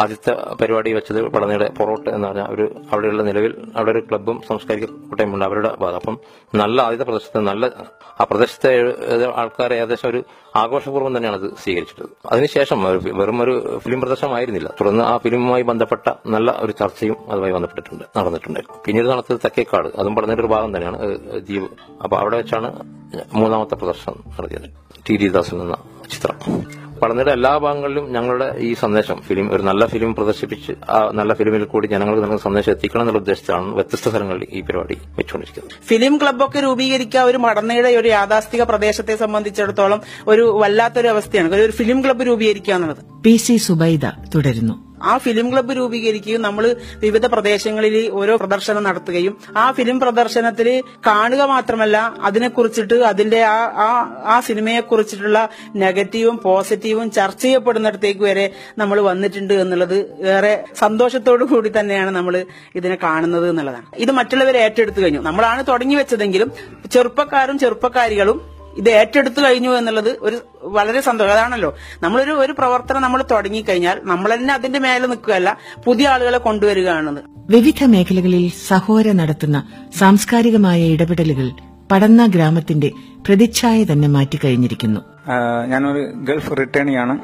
ആദ്യത്തെ 0.01 0.33
പരിപാടി 0.61 0.93
വെച്ചത് 0.93 1.19
പളനിയുടെ 1.35 1.67
പൊറോട്ട് 1.79 2.09
എന്ന് 2.09 2.27
പറഞ്ഞ 2.27 2.43
ഒരു 2.53 2.65
അവിടെയുള്ള 2.91 3.23
നിലവിൽ 3.29 3.53
അവിടെ 3.75 3.91
ഒരു 3.91 4.03
ക്ലബ്ബും 4.09 4.41
സാംസ്കാരിക 4.47 4.85
കൂട്ടായ്മയുണ്ട് 5.09 5.45
അവരുടെ 5.45 5.71
ഭാഗം. 5.83 5.99
അപ്പം 6.01 6.17
നല്ല 6.63 6.77
ആദ്യത്തെ 6.81 7.07
പ്രദേശത്ത് 7.09 7.41
നല്ല 7.51 7.71
ആ 8.21 8.25
പ്രദേശത്തെ 8.31 8.71
ആൾക്കാർ 9.41 9.73
ഏകദേശം 9.73 10.09
ഒരു 10.09 10.21
ആഘോഷപൂർവം 10.55 11.17
തന്നെയാണ് 11.17 11.43
അത് 11.43 11.51
സ്വീകരിച്ചിട്ടത്. 11.63 12.09
അതിനുശേഷം 12.31 12.83
വെറും 13.19 13.41
ഒരു 13.41 13.79
ഫിലിം 13.83 14.01
പ്രദർശനമായിരുന്നില്ല. 14.01 14.73
തുടർന്ന് 14.81 15.03
ആ 15.03 15.17
ഫിലിമുമായി 15.17 15.61
ബന്ധപ്പെട്ട 15.61 16.13
നല്ല 16.27 16.51
ഒരു 16.51 16.71
ചർച്ചയും 16.71 17.15
അതുമായി 17.29 17.51
ബന്ധപ്പെട്ടിട്ടുണ്ട് 17.51 18.19
നടന്നിട്ടുണ്ടായിരുന്നു. 18.19 18.83
പിന്നീട് 18.85 19.07
നടത്തിയത് 19.07 19.39
തെക്കേക്കാട് 19.39 19.87
അതും 19.97 20.15
പറഞ്ഞൊരു 20.15 20.47
ഭാഗം 20.47 20.75
തന്നെയാണ് 20.75 20.99
ദ്വീപ് 21.17 21.69
അപ്പൊ 22.03 22.17
അവിടെ 22.17 22.37
വെച്ചാണ് 22.37 22.83
മൂന്നാമത്തെ 23.33 23.75
പ്രദർശനം 23.75 24.15
നടത്തിയത്. 24.39 24.69
ടി. 25.09 25.17
ഡി 25.17 25.27
ദാസൻ 25.27 25.61
എന്ന 25.61 25.75
ചിത്രം. 26.11 26.37
പളനിയുടെ 27.01 27.31
എല്ലാ 27.31 27.57
ഭാഗങ്ങളിലും 27.57 28.13
ഞങ്ങളുടെ 28.13 28.55
ഈ 28.59 28.73
സന്ദേശം 28.73 29.21
ഫിലിം 29.21 29.53
ഒരു 29.53 29.61
നല്ല 29.61 29.85
ഫിലിം 29.85 30.15
പ്രദർശിപ്പിച്ച് 30.15 30.71
ആ 30.89 31.11
നല്ല 31.13 31.33
ഫിലിമിൽ 31.33 31.63
കൂടി 31.63 31.87
ജനങ്ങൾക്ക് 31.87 32.21
നൽകുന്ന 32.21 32.41
സന്ദേശം 32.41 32.71
എത്തിക്കണം 32.71 33.01
എന്നുള്ള 33.01 33.19
ഉദ്ദേശത്തിലാണ് 33.19 33.73
വ്യത്യസ്ത 33.73 34.09
സ്ഥലങ്ങളിൽ 34.09 34.47
ഈ 34.51 34.61
പരിപാടി 34.61 34.93
വെച്ചുകൊണ്ടിരിക്കുന്നത്. 34.93 35.87
ഫിലിം 35.87 36.17
ക്ലബ്ബൊക്കെ 36.17 36.59
രൂപീകരിക്കുക 36.59 37.19
ഒരു 37.19 37.37
മടന്നയുടെ 37.37 37.89
ഒരു 37.89 38.07
യാഥാസ്ഥിക 38.07 38.63
പ്രദേശത്തെ 38.63 39.15
സംബന്ധിച്ചിടത്തോളം 39.15 40.01
ഒരു 40.27 40.59
വല്ലാത്തൊരു 40.61 41.07
അവസ്ഥയാണ്. 41.07 41.55
ഒരു 41.55 41.71
ഫിലിം 41.71 42.03
ക്ലബ്ബ് 42.03 42.27
രൂപീകരിക്കുക 42.27 42.73
എന്നുള്ളത്. 42.73 43.23
പി 43.23 43.35
സി 43.35 43.57
സുബൈദ 43.57 44.05
തുടരുന്നു. 44.35 44.90
ആ 45.03 45.17
ഫിലിം 45.17 45.51
ക്ലബ്ബ് 45.51 45.73
രൂപീകരിക്കുകയും 45.77 46.41
നമ്മൾ 46.41 46.65
വിവിധ 46.99 47.25
പ്രദേശങ്ങളിൽ 47.25 48.11
ഓരോ 48.11 48.35
പ്രദർശനം 48.35 48.83
നടത്തുകയും 48.83 49.37
ആ 49.57 49.71
ഫിലിം 49.71 49.99
പ്രദർശനത്തിൽ 49.99 50.67
കാണുക 51.07 51.41
മാത്രമല്ല 51.43 51.97
അതിനെക്കുറിച്ചിട്ട് 52.21 52.93
അതിന്റെ 52.93 53.41
ആ 53.43 53.59
ആ 54.25 54.39
സിനിമയെ 54.39 54.79
കുറിച്ചിട്ടുള്ള 54.79 55.49
നെഗറ്റീവും 55.75 56.37
പോസിറ്റീവും 56.37 57.11
ചർച്ച 57.11 57.41
ചെയ്യപ്പെടുന്നിടത്തേക്ക് 57.41 58.19
വരെ 58.19 58.45
നമ്മൾ 58.77 59.01
വന്നിട്ടുണ്ട് 59.01 59.53
എന്നുള്ളത് 59.53 59.97
ഏറെ 60.35 60.53
സന്തോഷത്തോടു 60.79 61.43
കൂടി 61.43 61.71
തന്നെയാണ് 61.79 62.09
നമ്മൾ 62.09 62.45
ഇതിനെ 62.75 62.97
കാണുന്നത് 63.03 63.49
എന്നുള്ളതാണ്. 63.49 63.85
ഇത് 63.97 64.11
മറ്റുള്ളവരെ 64.11 64.59
ഏറ്റെടുത്തു 64.59 64.99
കഴിഞ്ഞു. 65.01 65.21
നമ്മളാണ് 65.21 65.63
തുടങ്ങി 65.67 65.95
വെച്ചതെങ്കിലും 65.95 66.51
ചെറുപ്പക്കാരും 66.91 67.59
ചെറുപ്പക്കാരികളും 67.59 68.60
ഇത് 68.77 68.89
ഏറ്റെടുത്തു 68.89 69.41
കഴിഞ്ഞു 69.41 69.69
എന്നുള്ളത് 69.69 70.17
ഒരു 70.21 70.37
വളരെ 70.63 71.01
സന്തോഷം. 71.01 71.31
അതാണല്ലോ. 71.31 71.75
നമ്മളൊരു 72.03 72.31
ഒരു 72.31 72.51
പ്രവർത്തനം 72.51 73.01
നമ്മൾ 73.01 73.23
തുടങ്ങിക്കഴിഞ്ഞാൽ 73.31 74.01
നമ്മൾ 74.03 74.35
തന്നെ 74.35 74.53
അതിന്റെ 74.53 74.79
മേലെ 74.79 75.07
നിൽക്കുകയല്ല 75.07 75.57
പുതിയ 75.85 76.07
ആളുകളെ 76.07 76.37
കൊണ്ടുവരികയാണത് 76.37 77.19
വിവിധ 77.49 77.83
മേഖലകളിൽ 77.85 78.51
സഹോര 78.67 79.11
നടത്തുന്ന 79.11 79.67
സാംസ്കാരികമായ 79.97 80.81
ഇടപെടലുകൾ 80.81 81.51
പടന്ന 81.91 82.25
ഗ്രാമത്തിന്റെ 82.25 82.91
പ്രതിച്ഛായ 83.27 83.83
തന്നെ 83.83 84.07
മാറ്റിക്കഴിഞ്ഞിരിക്കുന്നു. 84.07 85.01
ഞാനൊരു 85.67 86.11
ഗൾഫ് 86.15 86.51
റിട്ടേണിയാണ്. 86.59 87.19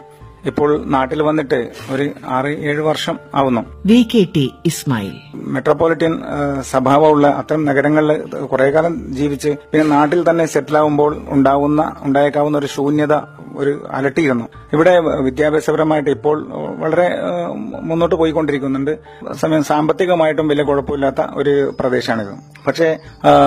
ഇപ്പോൾ 0.46 0.84
നാട്ടിൽ 0.86 1.24
വന്നിട്ട് 1.24 1.72
ഒരു 1.92 2.10
ആറ് 2.28 2.48
ഏഴ് 2.48 2.82
വർഷം 2.82 3.20
ആവുന്നു. 3.36 3.62
V 3.86 4.08
K 4.14 4.28
T 4.36 4.54
Ismail. 4.66 5.14
Metropolitan 5.36 6.22
സ്വഭാവമുള്ള 6.62 7.28
അത്തരം 7.28 7.66
നഗരങ്ങളിൽ 7.66 8.22
കുറെ 8.46 8.70
കാലം 8.70 9.14
ജീവിച്ച് 9.14 9.50
പിന്നെ 9.72 9.88
നാട്ടിൽ 9.88 10.30
തന്നെ 10.30 10.46
സെറ്റിൽ 10.46 10.78
ആവുമ്പോൾ 10.78 11.22
ഉണ്ടാവുന്ന 11.30 11.96
ഉണ്ടായേക്കാവുന്ന 12.00 12.58
ഒരു 12.58 12.66
ശൂന്യത 12.66 13.14
ഒരു 13.58 13.88
അലട്ടിയിരുന്നു. 13.92 14.46
ഇവിടെ 14.74 15.00
വിദ്യാഭ്യാസപരമായിട്ട് 15.00 16.10
ഇപ്പോൾ 16.10 16.48
വളരെ 16.78 17.18
മുന്നോട്ട് 17.82 18.16
പോയിക്കൊണ്ടിരിക്കുന്നുണ്ട്. 18.16 19.00
സമയം 19.34 19.64
സാമ്പത്തികമായിട്ടും 19.64 20.48
വലിയ 20.48 20.64
കുഴപ്പമില്ലാത്ത 20.64 21.22
ഒരു 21.36 21.74
പ്രദേശമാണിത്. 21.80 22.34
പക്ഷേ 22.68 22.98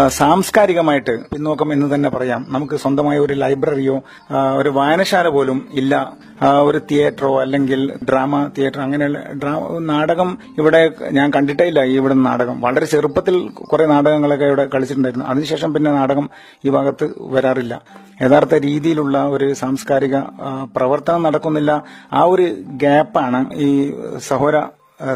സാംസ്കാരികമായിട്ട് 0.08 1.20
പിന്നോക്കം 1.34 1.72
എന്ന് 1.72 1.94
തന്നെ 1.94 2.10
പറയാം. 2.10 2.46
നമുക്ക് 2.48 2.74
സ്വന്തമായ 2.74 3.18
ഒരു 3.18 3.34
ലൈബ്രറിയോ 3.34 4.02
ഒരു 4.56 4.68
വായനശാല 4.68 5.28
പോലും 5.28 5.68
ഇല്ല. 5.74 6.12
ഒരു 6.62 6.78
തിയേറ്ററോ 6.90 7.30
അല്ലെങ്കിൽ 7.42 7.80
ഡ്രാമ 8.08 8.42
തിയേറ്റർ 8.58 8.80
അങ്ങനെയുള്ള 8.80 9.18
നാടകം 9.90 10.30
ഇവിടെ 10.58 10.80
ഞാൻ 11.18 11.28
കണ്ടിട്ടേ 11.36 11.66
ഇല്ല 11.70 11.80
ഇവിടെ 11.98 12.14
നാടകം. 12.14 12.56
വളരെ 12.60 12.86
ചെറുപ്പത്തിൽ 12.86 13.36
കുറെ 13.70 13.86
നാടകങ്ങളൊക്കെ 13.86 14.44
ഇവിടെ 14.44 14.66
കളിച്ചിട്ടുണ്ടായിരുന്നു. 14.74 15.26
അതിനുശേഷം 15.26 15.74
പിന്നെ 15.74 15.92
നാടകം 16.00 16.28
ഈ 16.64 16.70
ഭാഗത്ത് 16.76 17.08
വരാറില്ല. 17.36 17.74
യഥാർത്ഥ 18.24 18.54
രീതിയിലുള്ള 18.68 19.18
ഒരു 19.36 19.48
സാംസ്കാരിക 19.62 20.16
പ്രവർത്തനം 20.76 21.22
നടക്കുന്നില്ല. 21.22 21.70
ആ 22.12 22.22
ഒരു 22.24 22.48
ഗ്യാപ്പാണ് 22.82 23.40
ഈ 23.68 23.70
സഹോര 24.28 24.56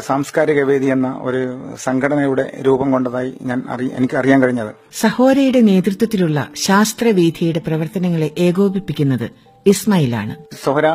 സാംസ്കാരിക 0.07 0.59
വേദി 0.63 0.87
എന്ന 0.93 1.07
ഒരു 1.21 1.41
സംഘടനയുടെ 1.83 2.45
രൂപം 2.67 2.87
കൊണ്ടതായി 2.91 3.31
ഞാൻ 3.41 3.59
എനിക്ക് 3.97 4.15
അറിയാൻ 4.21 4.39
കഴിഞ്ഞത്. 4.43 4.71
സഹോരയുടെ 5.01 5.61
നേതൃത്വത്തിലുള്ള 5.71 6.47
ശാസ്ത്രവേദിയുടെ 6.67 7.61
പ്രവർത്തനങ്ങളെ 7.67 8.29
ഏകോപിപ്പിക്കുന്നത് 8.47 9.27
ഇസ്മായിലാണ്. 9.65 10.33
സോഹര 10.63 10.87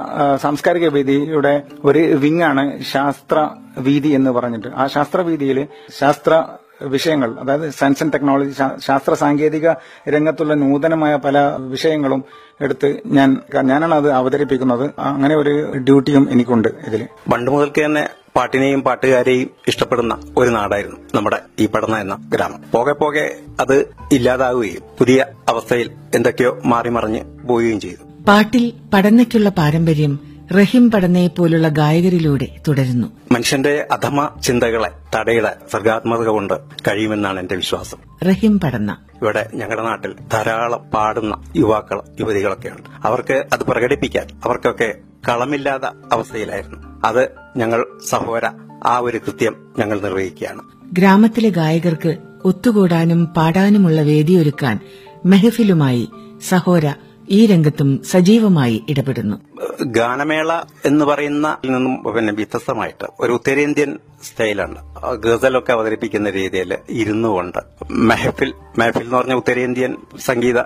സാംസ്കാരിക 0.43 0.89
വേദിയുടെ 0.89 1.63
ഒരു 1.85 1.99
വിങ്ങാണ് 1.99 2.61
ആണ് 2.61 2.85
ശാസ്ത്ര 2.93 3.49
വീതി 3.79 4.09
എന്ന് 4.09 4.31
പറഞ്ഞിട്ട്. 4.31 4.69
ആ 4.77 4.87
ശാസ്ത്ര 4.87 5.21
വീതിയിൽ 5.21 5.59
ശാസ്ത്ര 5.99 6.45
വിഷയങ്ങൾ 6.83 7.31
അതായത് 7.41 7.71
സയൻസ് 7.71 8.03
ആൻഡ് 8.03 8.13
ടെക്നോളജി 8.13 8.53
ശാസ്ത്ര 8.87 9.15
സാങ്കേതിക 9.15 9.69
രംഗത്തുള്ള 10.09 10.55
നൂതനമായ 10.55 11.17
പല 11.17 11.39
വിഷയങ്ങളും 11.73 12.25
എടുത്ത് 12.61 12.89
ഞാൻ 13.07 13.37
ഞാനാണ് 13.55 13.95
അത് 13.95 14.11
അവതരിപ്പിക്കുന്നത്. 14.11 14.91
അങ്ങനെ 14.99 15.37
ഒരു 15.37 15.73
ഡ്യൂട്ടിയും 15.77 16.31
എനിക്കുണ്ട് 16.31 16.69
ഇതിൽ 16.87 17.07
പണ്ട് 17.33 17.51
മുതൽക്ക് 17.51 17.85
തന്നെ 17.85 18.09
പാട്ടിനെയും 18.37 18.83
പാട്ടുകാരെയും 18.83 19.51
ഇഷ്ടപ്പെടുന്ന 19.69 20.15
ഒരു 20.39 20.51
നാടായിരുന്നു 20.51 20.97
നമ്മുടെ 21.15 21.41
ഈ 21.61 21.67
പടന്ന 21.67 21.97
എന്ന 21.99 22.17
ഗ്രാമം. 22.35 22.63
പോകെ 22.75 22.93
പോകെ 22.93 23.27
അത് 23.61 23.77
ഇല്ലാതാവുകയും 24.13 24.83
പുതിയ 24.99 25.27
അവസ്ഥയിൽ 25.49 25.91
എന്തൊക്കെയോ 26.15 26.59
മാറി 26.65 26.89
മറിഞ്ഞ് 26.89 27.25
പോവുകയും 27.49 27.81
ചെയ്തു. 27.81 28.10
പാട്ടിൽ 28.29 28.73
പഠനയ്ക്കുള്ള 28.95 29.49
പാരമ്പര്യം 29.49 30.19
റഹിം 30.53 30.91
പഠനയെ 30.91 31.27
പോലുള്ള 31.27 31.69
ഗായകരിലൂടെ 31.69 32.49
തുടരുന്നു. 32.69 33.07
മനുഷ്യന്റെ 33.33 33.87
അധമ 33.91 34.29
ചിന്തകളെ 34.43 34.91
തടയിടാൻ 35.17 35.55
സർഗാത്മകത 35.73 36.27
കൊണ്ട് 36.27 36.55
കഴിയുമെന്നാണ് 36.89 37.41
എന്റെ 37.41 37.57
വിശ്വാസം. 37.57 37.99
റഹിം 38.29 38.61
പഠന. 38.61 38.93
ഇവിടെ 38.93 39.51
ഞങ്ങളുടെ 39.55 39.85
നാട്ടിൽ 39.85 40.15
ധാരാളം 40.33 40.79
പാടുന്ന 40.79 41.53
യുവാക്കൾ 41.57 42.03
യുവതികളൊക്കെയുണ്ട്. 42.21 43.07
അവർക്ക് 43.07 43.45
അത് 43.53 43.61
പ്രകടിപ്പിക്കാൻ 43.61 44.27
അവർക്കൊക്കെ 44.45 44.95
കളമില്ലാത്ത 45.29 45.83
അവസ്ഥയിലായിരുന്നു. 46.13 47.01
അത് 47.05 47.29
ഞങ്ങൾ 47.57 47.87
സഹോര 48.09 48.47
ആ 48.87 48.99
ഒരു 48.99 49.17
കൃത്യം 49.17 49.75
ഞങ്ങൾ 49.79 50.01
നിർവഹിക്കുകയാണ്. 50.01 50.63
ഗ്രാമത്തിലെ 50.93 51.49
ഗായകർക്ക് 51.49 52.17
ഒത്തുകൂടാനും 52.45 53.27
പാടാനുമുള്ള 53.27 54.01
വേദിയൊരുക്കാൻ 54.01 54.79
മെഹഫിലുമായി 55.27 56.09
സഹോര 56.49 56.93
ഈ 57.31 57.47
രംഗത്തും 57.47 58.03
സജീവമായി 58.05 58.85
ഇടപെടുന്നു. 58.89 59.37
ഗാനമേള 59.85 60.53
എന്ന് 60.85 61.05
പറയുന്ന 61.05 61.57
നിന്നും 61.65 62.15
പിന്നെ 62.15 62.33
വ്യത്യസ്തമായിട്ട് 62.33 63.07
ഒരു 63.21 63.33
ഉത്തരേന്ത്യൻ 63.33 63.99
സ്റ്റൈലാണ്. 64.25 64.95
ഗസലൊക്കെ 65.15 65.73
അവതരിപ്പിക്കുന്ന 65.73 66.31
രീതിയിൽ 66.31 66.77
ഇരുന്നു 66.91 67.29
കൊണ്ട് 67.29 67.59
മെഹഫിൽ 67.91 68.55
മെഹഫിൽ 68.79 69.03
എന്ന് 69.03 69.17
പറഞ്ഞ 69.17 69.35
ഉത്തരേന്ത്യൻ 69.35 69.97
സംഗീത 70.19 70.63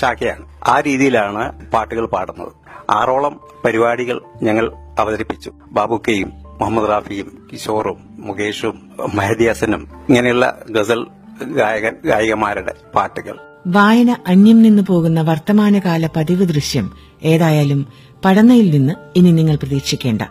ശാഖയാണ്. 0.00 0.46
ആ 0.68 0.80
രീതിയിലാണ് 0.80 1.70
പാട്ടുകൾ 1.70 2.06
പാടുന്നത്. 2.06 2.52
ആറോളം 2.90 3.40
പരിപാടികൾ 3.64 4.22
ഞങ്ങൾ 4.42 4.72
അവതരിപ്പിച്ചു. 4.98 5.52
ബാബുക്കയും 5.72 6.32
മുഹമ്മദ് 6.60 6.88
റാഫിയും 6.88 7.48
കിഷോറും 7.52 7.96
മുകേഷും 8.18 8.90
മെഹദി 9.14 9.48
ഹസനും 9.48 9.88
ഇങ്ങനെയുള്ള 10.08 10.60
ഗസൽ 10.70 11.06
ഗായകൻ 11.42 11.96
ഗായികമാരുടെ 12.04 12.74
പാട്ടുകൾ. 12.94 13.53
വായന 13.66 14.16
അന്യം 14.26 14.62
നിന്നു 14.62 14.82
പോകുന്ന 14.82 15.22
വർത്തമാനകാല 15.22 16.06
പതിവ് 16.16 16.48
ദൃശ്യം 16.48 16.92
ഏതായാലും 17.22 17.86
പഠനയിൽ 18.24 18.70
നിന്ന് 18.70 18.92
ഇനി 19.16 19.32
നിങ്ങൾ 19.32 19.56
പ്രതീക്ഷിക്കേണ്ട. 19.56 20.22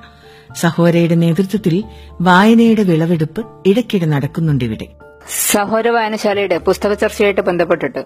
സഹോരയുടെ 0.55 1.15
നേതൃത്വത്തിൽ 1.15 1.83
വായനയുടെ 2.21 2.83
വിളവെടുപ്പ് 2.83 3.43
ഇടയ്ക്കിടെ 3.65 4.05
നടക്കുന്നുണ്ടിവിടെ 4.05 4.87
സഹോര 5.27 5.89
വായനശാലയുടെ 5.89 6.57
പുസ്തക 6.57 6.93
ചർച്ചയായിട്ട് 6.93 7.41
ബന്ധപ്പെട്ടിട്ട് 7.41 8.05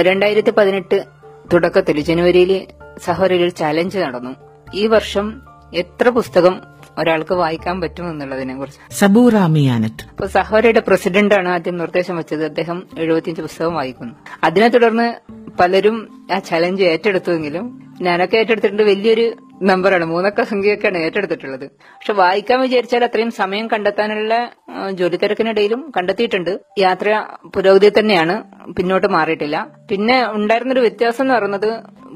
രണ്ടായിരത്തി 0.00 0.50
പതിനെട്ട് 0.50 1.04
തുടക്കത്തിൽ 1.52 2.00
ജനുവരിയിൽ 2.00 2.66
സഹോരയിൽ 3.04 3.50
ചലഞ്ച് 3.50 3.98
നടന്നു. 3.98 4.30
ഈ 4.74 4.86
വർഷം 4.86 5.42
എത്ര 5.72 6.08
പുസ്തകം 6.08 6.54
ഒരാൾക്ക് 6.98 7.34
വായിക്കാൻ 7.34 7.80
പറ്റുമെന്നുള്ളതിനെ 7.80 8.56
കുറിച്ച്. 8.56 8.94
സബൂറാമിയാനത്ത് 8.94 10.04
അപ്പൊ 10.10 10.26
സഹോരയുടെ 10.26 10.80
പ്രസിഡന്റാണ് 10.80 11.48
ആദ്യം 11.48 11.76
നിർദ്ദേശം 11.76 12.16
വെച്ചത്. 12.16 12.44
അദ്ദേഹം 12.44 12.86
എഴുപത്തിയഞ്ച് 12.98 13.42
പുസ്തകം 13.42 13.74
വായിക്കുന്നു. 13.74 14.14
അതിനെ 14.44 14.68
തുടർന്ന് 14.68 15.14
പലരും 15.60 16.26
ആ 16.34 16.38
ചലഞ്ച് 16.38 16.82
ഏറ്റെടുത്തുവെങ്കിലും 16.82 17.94
ഞാനൊക്കെ 18.00 18.36
ഏറ്റെടുത്തിട്ടുണ്ട്. 18.36 18.82
വലിയൊരു 18.82 19.36
നമ്പറാണ് 19.62 20.04
മൂന്നക്ക 20.04 20.42
സംഖ്യയൊക്കെയാണ് 20.42 20.98
ഏറ്റെടുത്തിട്ടുള്ളത്. 20.98 21.70
പക്ഷെ 21.70 22.12
വായിക്കാൻ 22.12 22.60
വിചാരിച്ചാൽ 22.60 23.04
അത്രയും 23.04 23.30
സമയം 23.30 23.66
കണ്ടെത്താനുള്ള 23.66 24.52
ജോലി 24.90 25.16
തിരക്കിനിടയിലും 25.16 25.92
കണ്ടെത്തിയിട്ടുണ്ട്. 25.96 26.60
യാത്ര 26.78 27.26
പുരോഗതി 27.54 27.92
തന്നെയാണ് 27.98 28.34
പിന്നോട്ട് 28.72 29.06
മാറിയിട്ടില്ല. 29.06 29.66
പിന്നെ 29.90 30.30
ഉണ്ടായിരുന്നൊരു 30.30 30.80
വ്യത്യാസം 30.80 31.24
എന്ന് 31.24 31.34
പറയുന്നത് 31.34 31.70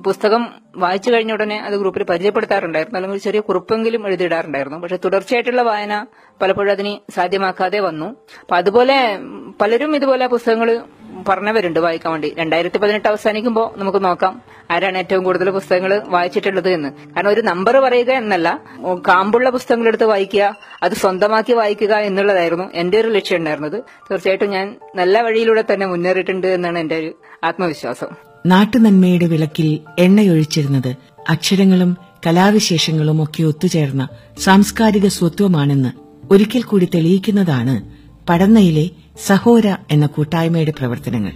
പുസ്തകം 0.04 0.42
വായിച്ചു 0.76 1.11
കഴിഞ്ഞ 1.11 1.33
ഉടനെ 1.33 1.59
അത് 1.59 1.75
ഗ്രൂപ്പിൽ 1.75 2.02
പരിചയപ്പെടുത്താറുണ്ടായിരുന്നു. 2.02 2.97
അല്ലെങ്കിൽ 2.99 3.19
ചെറിയ 3.19 3.40
കുറിപ്പെങ്കിലും 3.40 4.07
എഴുതിയിടാറുണ്ടായിരുന്നു. 4.07 4.78
പക്ഷെ 4.78 4.99
തുടർച്ചയായിട്ടുള്ള 5.04 5.62
വായന 5.62 6.07
പലപ്പോഴും 6.42 6.71
അതിന് 6.71 7.12
സാധ്യമാക്കാതെ 7.12 7.80
വന്നു. 7.80 8.09
അപ്പൊ 8.40 8.57
അതുപോലെ 8.57 9.19
പലരും 9.61 9.97
ഇതുപോലെ 9.97 10.26
പുസ്തകങ്ങൾ 10.26 10.83
പറഞ്ഞവരുണ്ട് 11.28 11.80
വായിക്കാൻ 11.80 12.12
വേണ്ടി. 12.12 12.35
രണ്ടായിരത്തി 12.38 12.78
പതിനെട്ട് 12.78 13.09
അവസാനിക്കുമ്പോൾ 13.09 13.78
നമുക്ക് 13.78 14.04
നോക്കാം 14.04 14.42
ആരാണ് 14.71 14.99
ഏറ്റവും 14.99 15.25
കൂടുതൽ 15.25 15.50
പുസ്തകങ്ങൾ 15.50 16.02
വായിച്ചിട്ടുള്ളത് 16.07 16.71
എന്ന്. 16.71 16.88
കാരണം 17.14 17.30
ഒരു 17.30 17.40
നമ്പർ 17.40 17.76
പറയുക 17.76 18.11
എന്നല്ല 18.11 18.61
കാമ്പുള്ള 19.09 19.50
പുസ്തകങ്ങൾ 19.50 19.88
എടുത്ത് 19.88 20.04
വായിക്കുക 20.04 20.57
അത് 20.83 20.92
സ്വന്തമാക്കി 20.92 21.52
വായിക്കുക 21.52 21.95
എന്നുള്ളതായിരുന്നു 21.95 22.71
എന്റെ 22.75 23.00
ഒരു 23.00 23.09
ലക്ഷ്യം 23.09 23.38
ഉണ്ടായിരുന്നത്. 23.38 23.83
തീർച്ചയായിട്ടും 24.11 24.50
ഞാൻ 24.50 24.76
നല്ല 24.95 25.23
വഴിയിലൂടെ 25.23 25.64
തന്നെ 25.73 25.87
മുന്നേറിയിട്ടുണ്ട് 25.87 26.47
എന്നാണ് 26.47 26.78
എന്റെ 26.78 26.99
ഒരു 26.99 27.12
ആത്മവിശ്വാസം. 27.45 28.29
നാട്ടുനന്മയുടെ 28.47 29.26
വിളക്കിൽ 29.26 29.78
എണ്ണയൊഴിച്ചിരുന്നത് 29.99 30.97
അക്ഷരങ്ങളും 31.28 31.97
കലാവിശേഷങ്ങളും 32.26 33.23
ഒക്കെ 33.23 33.42
ഒത്തുചേർന്ന 33.42 34.09
സാംസ്കാരിക 34.38 35.06
സ്വത്വമാണെന്ന് 35.06 35.88
ഒരിക്കൽ 36.30 36.62
കൂടി 36.62 36.88
തെളിയിക്കുന്നതാണ് 36.94 37.82
പടന്നയിലെ 38.28 38.90
സഹോര 39.26 39.76
എന്ന 39.90 40.06
കൂട്ടായ്മയുടെ 40.06 40.70
പ്രവർത്തനങ്ങൾ. 40.78 41.32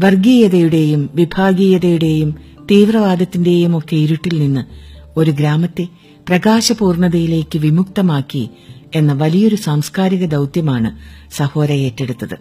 വർഗീയതയുടെയും 0.00 1.10
വിഭാഗീയതയുടെയും 1.14 2.34
തീവ്രവാദത്തിന്റെയും 2.70 3.78
ഒക്കെ 3.78 3.96
ഇരുട്ടിൽ 3.96 4.40
നിന്ന് 4.40 4.60
ഒരു 5.16 5.30
ഗ്രാമത്തെ 5.30 5.88
പ്രകാശപൂർണതയിലേക്ക് 6.28 7.58
വിമുക്തമാക്കി 7.58 8.50
എന്ന 8.94 9.12
വലിയൊരു 9.12 9.56
സാംസ്കാരിക 9.56 10.24
ദൌത്യമാണ് 10.24 10.98
സഹോര 11.32 11.72
ഏറ്റെടുത്തത്. 11.72 12.38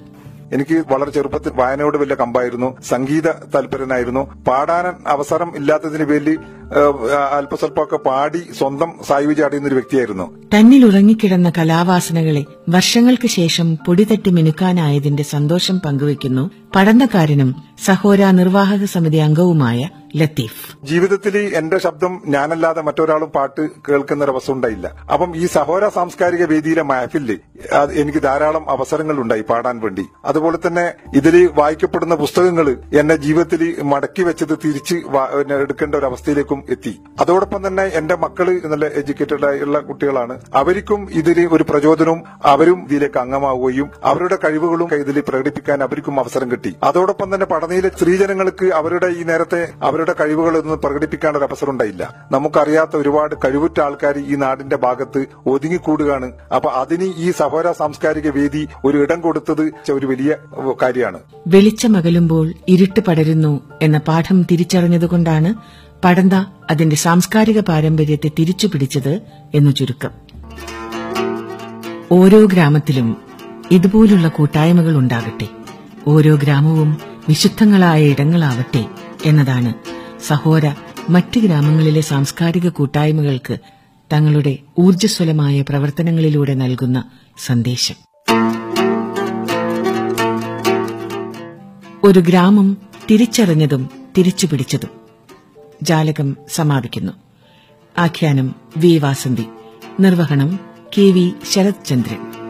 എനിക്ക് 0.52 0.84
വളരെ 0.92 1.12
ചെറുപ്പത്തിൽ 1.12 1.52
വായനയോട് 1.56 1.98
വലിയ 1.98 2.16
കമ്പായിരുന്നു. 2.16 2.70
സംഗീത 2.82 3.28
താല്പര്യനായിരുന്നു. 3.54 4.44
പാടാൻ 4.48 4.86
അവസരം 5.08 5.56
ഇല്ലാത്തതിന് 5.56 6.04
വേണ്ടി 6.04 6.38
അല്പസ്വല്പമൊക്കെ 7.38 7.98
പാടി 7.98 8.42
സ്വന്തം 8.58 8.92
സായി 9.08 9.26
വിചാടിയുന്ന 9.26 9.68
ഒരു 9.68 9.76
വ്യക്തിയായിരുന്നു. 9.76 10.26
തന്നിൽ 10.56 10.86
ഉറങ്ങിക്കിടന്ന 10.86 11.52
കലാവാസനകളെ 11.58 12.46
വർഷങ്ങൾക്ക് 12.70 13.28
ശേഷം 13.28 13.78
പൊടിതട്ടി 13.88 14.30
മിനുക്കാനായതിന്റെ 14.30 15.24
സന്തോഷം 15.24 15.80
പങ്കുവയ്ക്കുന്നു 15.86 16.52
പഠനക്കാരനും 16.76 17.50
സഹോര 17.86 18.26
നിർവാഹക 18.32 18.86
സമിതി 18.86 19.18
അംഗവുമായ 19.18 19.90
ലത്തീഫ്. 20.16 20.62
ജീവിതത്തിൽ 20.84 21.36
എന്റെ 21.38 21.78
ശബ്ദം 21.78 22.22
ഞാനല്ലാതെ 22.28 22.82
മറ്റൊരാളും 22.82 23.30
പാട്ട് 23.36 23.70
കേൾക്കുന്ന 23.90 24.24
ഒരു 24.24 24.32
അവസ്ഥ 24.32 24.52
ഉണ്ടായില്ല. 24.52 24.88
അപ്പം 25.14 25.38
ഈ 25.38 25.46
സഹോര 25.46 25.88
സാംസ്കാരിക 25.88 26.44
വേദിയിലെ 26.44 26.82
മഹഫിൽ 26.82 27.40
എനിക്ക് 28.02 28.22
ധാരാളം 28.24 28.70
അവസരങ്ങൾ 28.70 29.22
ഉണ്ടായി 29.22 29.42
പാടാൻ 29.50 29.80
വേണ്ടി. 29.80 30.06
അതുപോലെ 30.26 30.58
തന്നെ 30.68 30.86
ഇതിൽ 31.16 31.50
വായിക്കപ്പെടുന്ന 31.56 32.16
പുസ്തകങ്ങൾ 32.16 32.70
എന്നെ 33.00 33.16
ജീവിതത്തിൽ 33.16 33.84
മടക്കി 33.84 34.22
വെച്ചത് 34.22 34.58
തിരിച്ച് 34.66 34.96
എടുക്കേണ്ട 35.64 35.96
ഒരു 35.96 36.06
അവസ്ഥയിലേക്കും 36.06 36.61
എത്തി. 36.70 37.00
അതോടൊപ്പം 37.20 37.68
തന്നെ 37.68 37.84
എന്റെ 37.84 38.16
മക്കൾ 38.16 38.62
നല്ല 38.66 38.86
എഡ്യൂക്കേറ്റഡ് 38.86 39.46
ആയുള്ള 39.46 39.80
കുട്ടികളാണ്. 39.80 40.42
അവർക്കും 40.54 41.08
ഇതിൽ 41.12 41.48
ഒരു 41.52 41.66
പ്രചോദനവും 41.70 42.24
അവരും 42.46 42.84
ഇതിലേക്ക് 42.84 43.20
അംഗമാവുകയും 43.20 43.90
അവരുടെ 44.04 44.38
കഴിവുകളും 44.44 44.94
ഇതിൽ 44.96 45.24
പ്രകടിപ്പിക്കാൻ 45.28 45.84
അവർക്കും 45.84 46.20
അവസരം 46.20 46.52
കിട്ടി. 46.52 46.76
അതോടൊപ്പം 46.84 47.34
തന്നെ 47.34 47.46
പഠനയിലെ 47.46 47.90
സ്ത്രീജനങ്ങൾക്ക് 47.90 48.66
അവരുടെ 48.74 49.08
ഈ 49.08 49.24
നേരത്തെ 49.24 49.68
അവരുടെ 49.84 50.16
കഴിവുകളൊന്നും 50.20 50.82
പ്രകടിപ്പിക്കാൻ 50.84 51.38
ഒരു 51.38 51.44
അവസരം 51.44 51.72
ഉണ്ടായില്ല. 51.72 52.26
നമുക്കറിയാത്ത 52.32 52.96
ഒരുപാട് 52.96 53.36
കഴിവുറ്റ 53.46 53.80
ആൾക്കാർ 53.80 54.18
ഈ 54.18 54.36
നാടിന്റെ 54.36 54.76
ഭാഗത്ത് 54.76 55.26
ഒതുങ്ങിക്കൂടുകയാണ്. 55.46 56.32
അപ്പൊ 56.56 56.70
അതിന് 56.70 57.14
ഈ 57.18 57.32
സഹോര 57.32 57.72
സാംസ്കാരിക 57.72 58.30
വേദി 58.30 58.68
ഒരു 58.86 58.98
ഇടം 58.98 59.22
കൊടുത്തത് 59.22 59.72
ഒരു 59.92 60.06
വലിയ 60.06 60.36
കാര്യമാണ്. 60.82 61.20
വെളിച്ചമകലുമ്പോൾ 61.48 62.54
ഇരുട്ട് 62.68 63.00
പടരുന്നു 63.00 63.60
എന്ന 63.82 63.98
പാഠം 63.98 64.44
തിരിച്ചറിഞ്ഞതുകൊണ്ടാണ് 64.52 65.54
പടന്ത 66.04 66.34
അതിന്റെ 66.72 66.96
സാംസ്കാരിക 66.96 67.60
പാരമ്പര്യത്തെ 67.60 68.32
തിരിച്ചുപിടിച്ചത് 68.40 69.22
എന്ന് 69.54 69.76
ചുരുക്കം. 69.76 70.10
ഓരോ 72.12 72.46
ഗ്രാമത്തിലും 72.46 73.18
ഇതുപോലുള്ള 73.72 74.28
കൂട്ടായ്മകൾ 74.28 74.96
ഉണ്ടാകട്ടെ. 74.96 75.48
ഓരോ 76.08 76.36
ഗ്രാമവും 76.36 76.98
വിശുദ്ധങ്ങളായ 77.30 78.04
ഇടങ്ങളാവട്ടെ 78.04 78.86
എന്നതാണ് 79.26 79.74
സഹോര 80.28 80.76
മറ്റ് 81.10 81.40
ഗ്രാമങ്ങളിലെ 81.40 82.02
സാംസ്കാരിക 82.02 82.70
കൂട്ടായ്മകൾക്ക് 82.70 83.58
തങ്ങളുടെ 84.14 84.58
ഊർജസ്വലമായ 84.80 85.62
പ്രവർത്തനങ്ങളിലൂടെ 85.62 86.54
നൽകുന്ന 86.54 87.04
സന്ദേശം. 87.46 87.96
ഒരു 92.04 92.20
ഗ്രാമം 92.20 92.78
തിരിച്ചറിഞ്ഞതും 93.12 93.90
തിരിച്ചുപിടിച്ചതും 94.18 95.01
ജാലകം 95.82 96.38
സമാപിക്കുന്നു. 96.50 97.12
ആഖ്യാനം 97.98 98.56
വി 98.78 98.98
വാസന്തി. 98.98 99.46
നിർവഹണം 100.00 100.60
കെ 100.98 101.02
വി 101.02 101.34
ശരത് 101.52 101.86
ചന്ദ്രൻ 101.86 102.41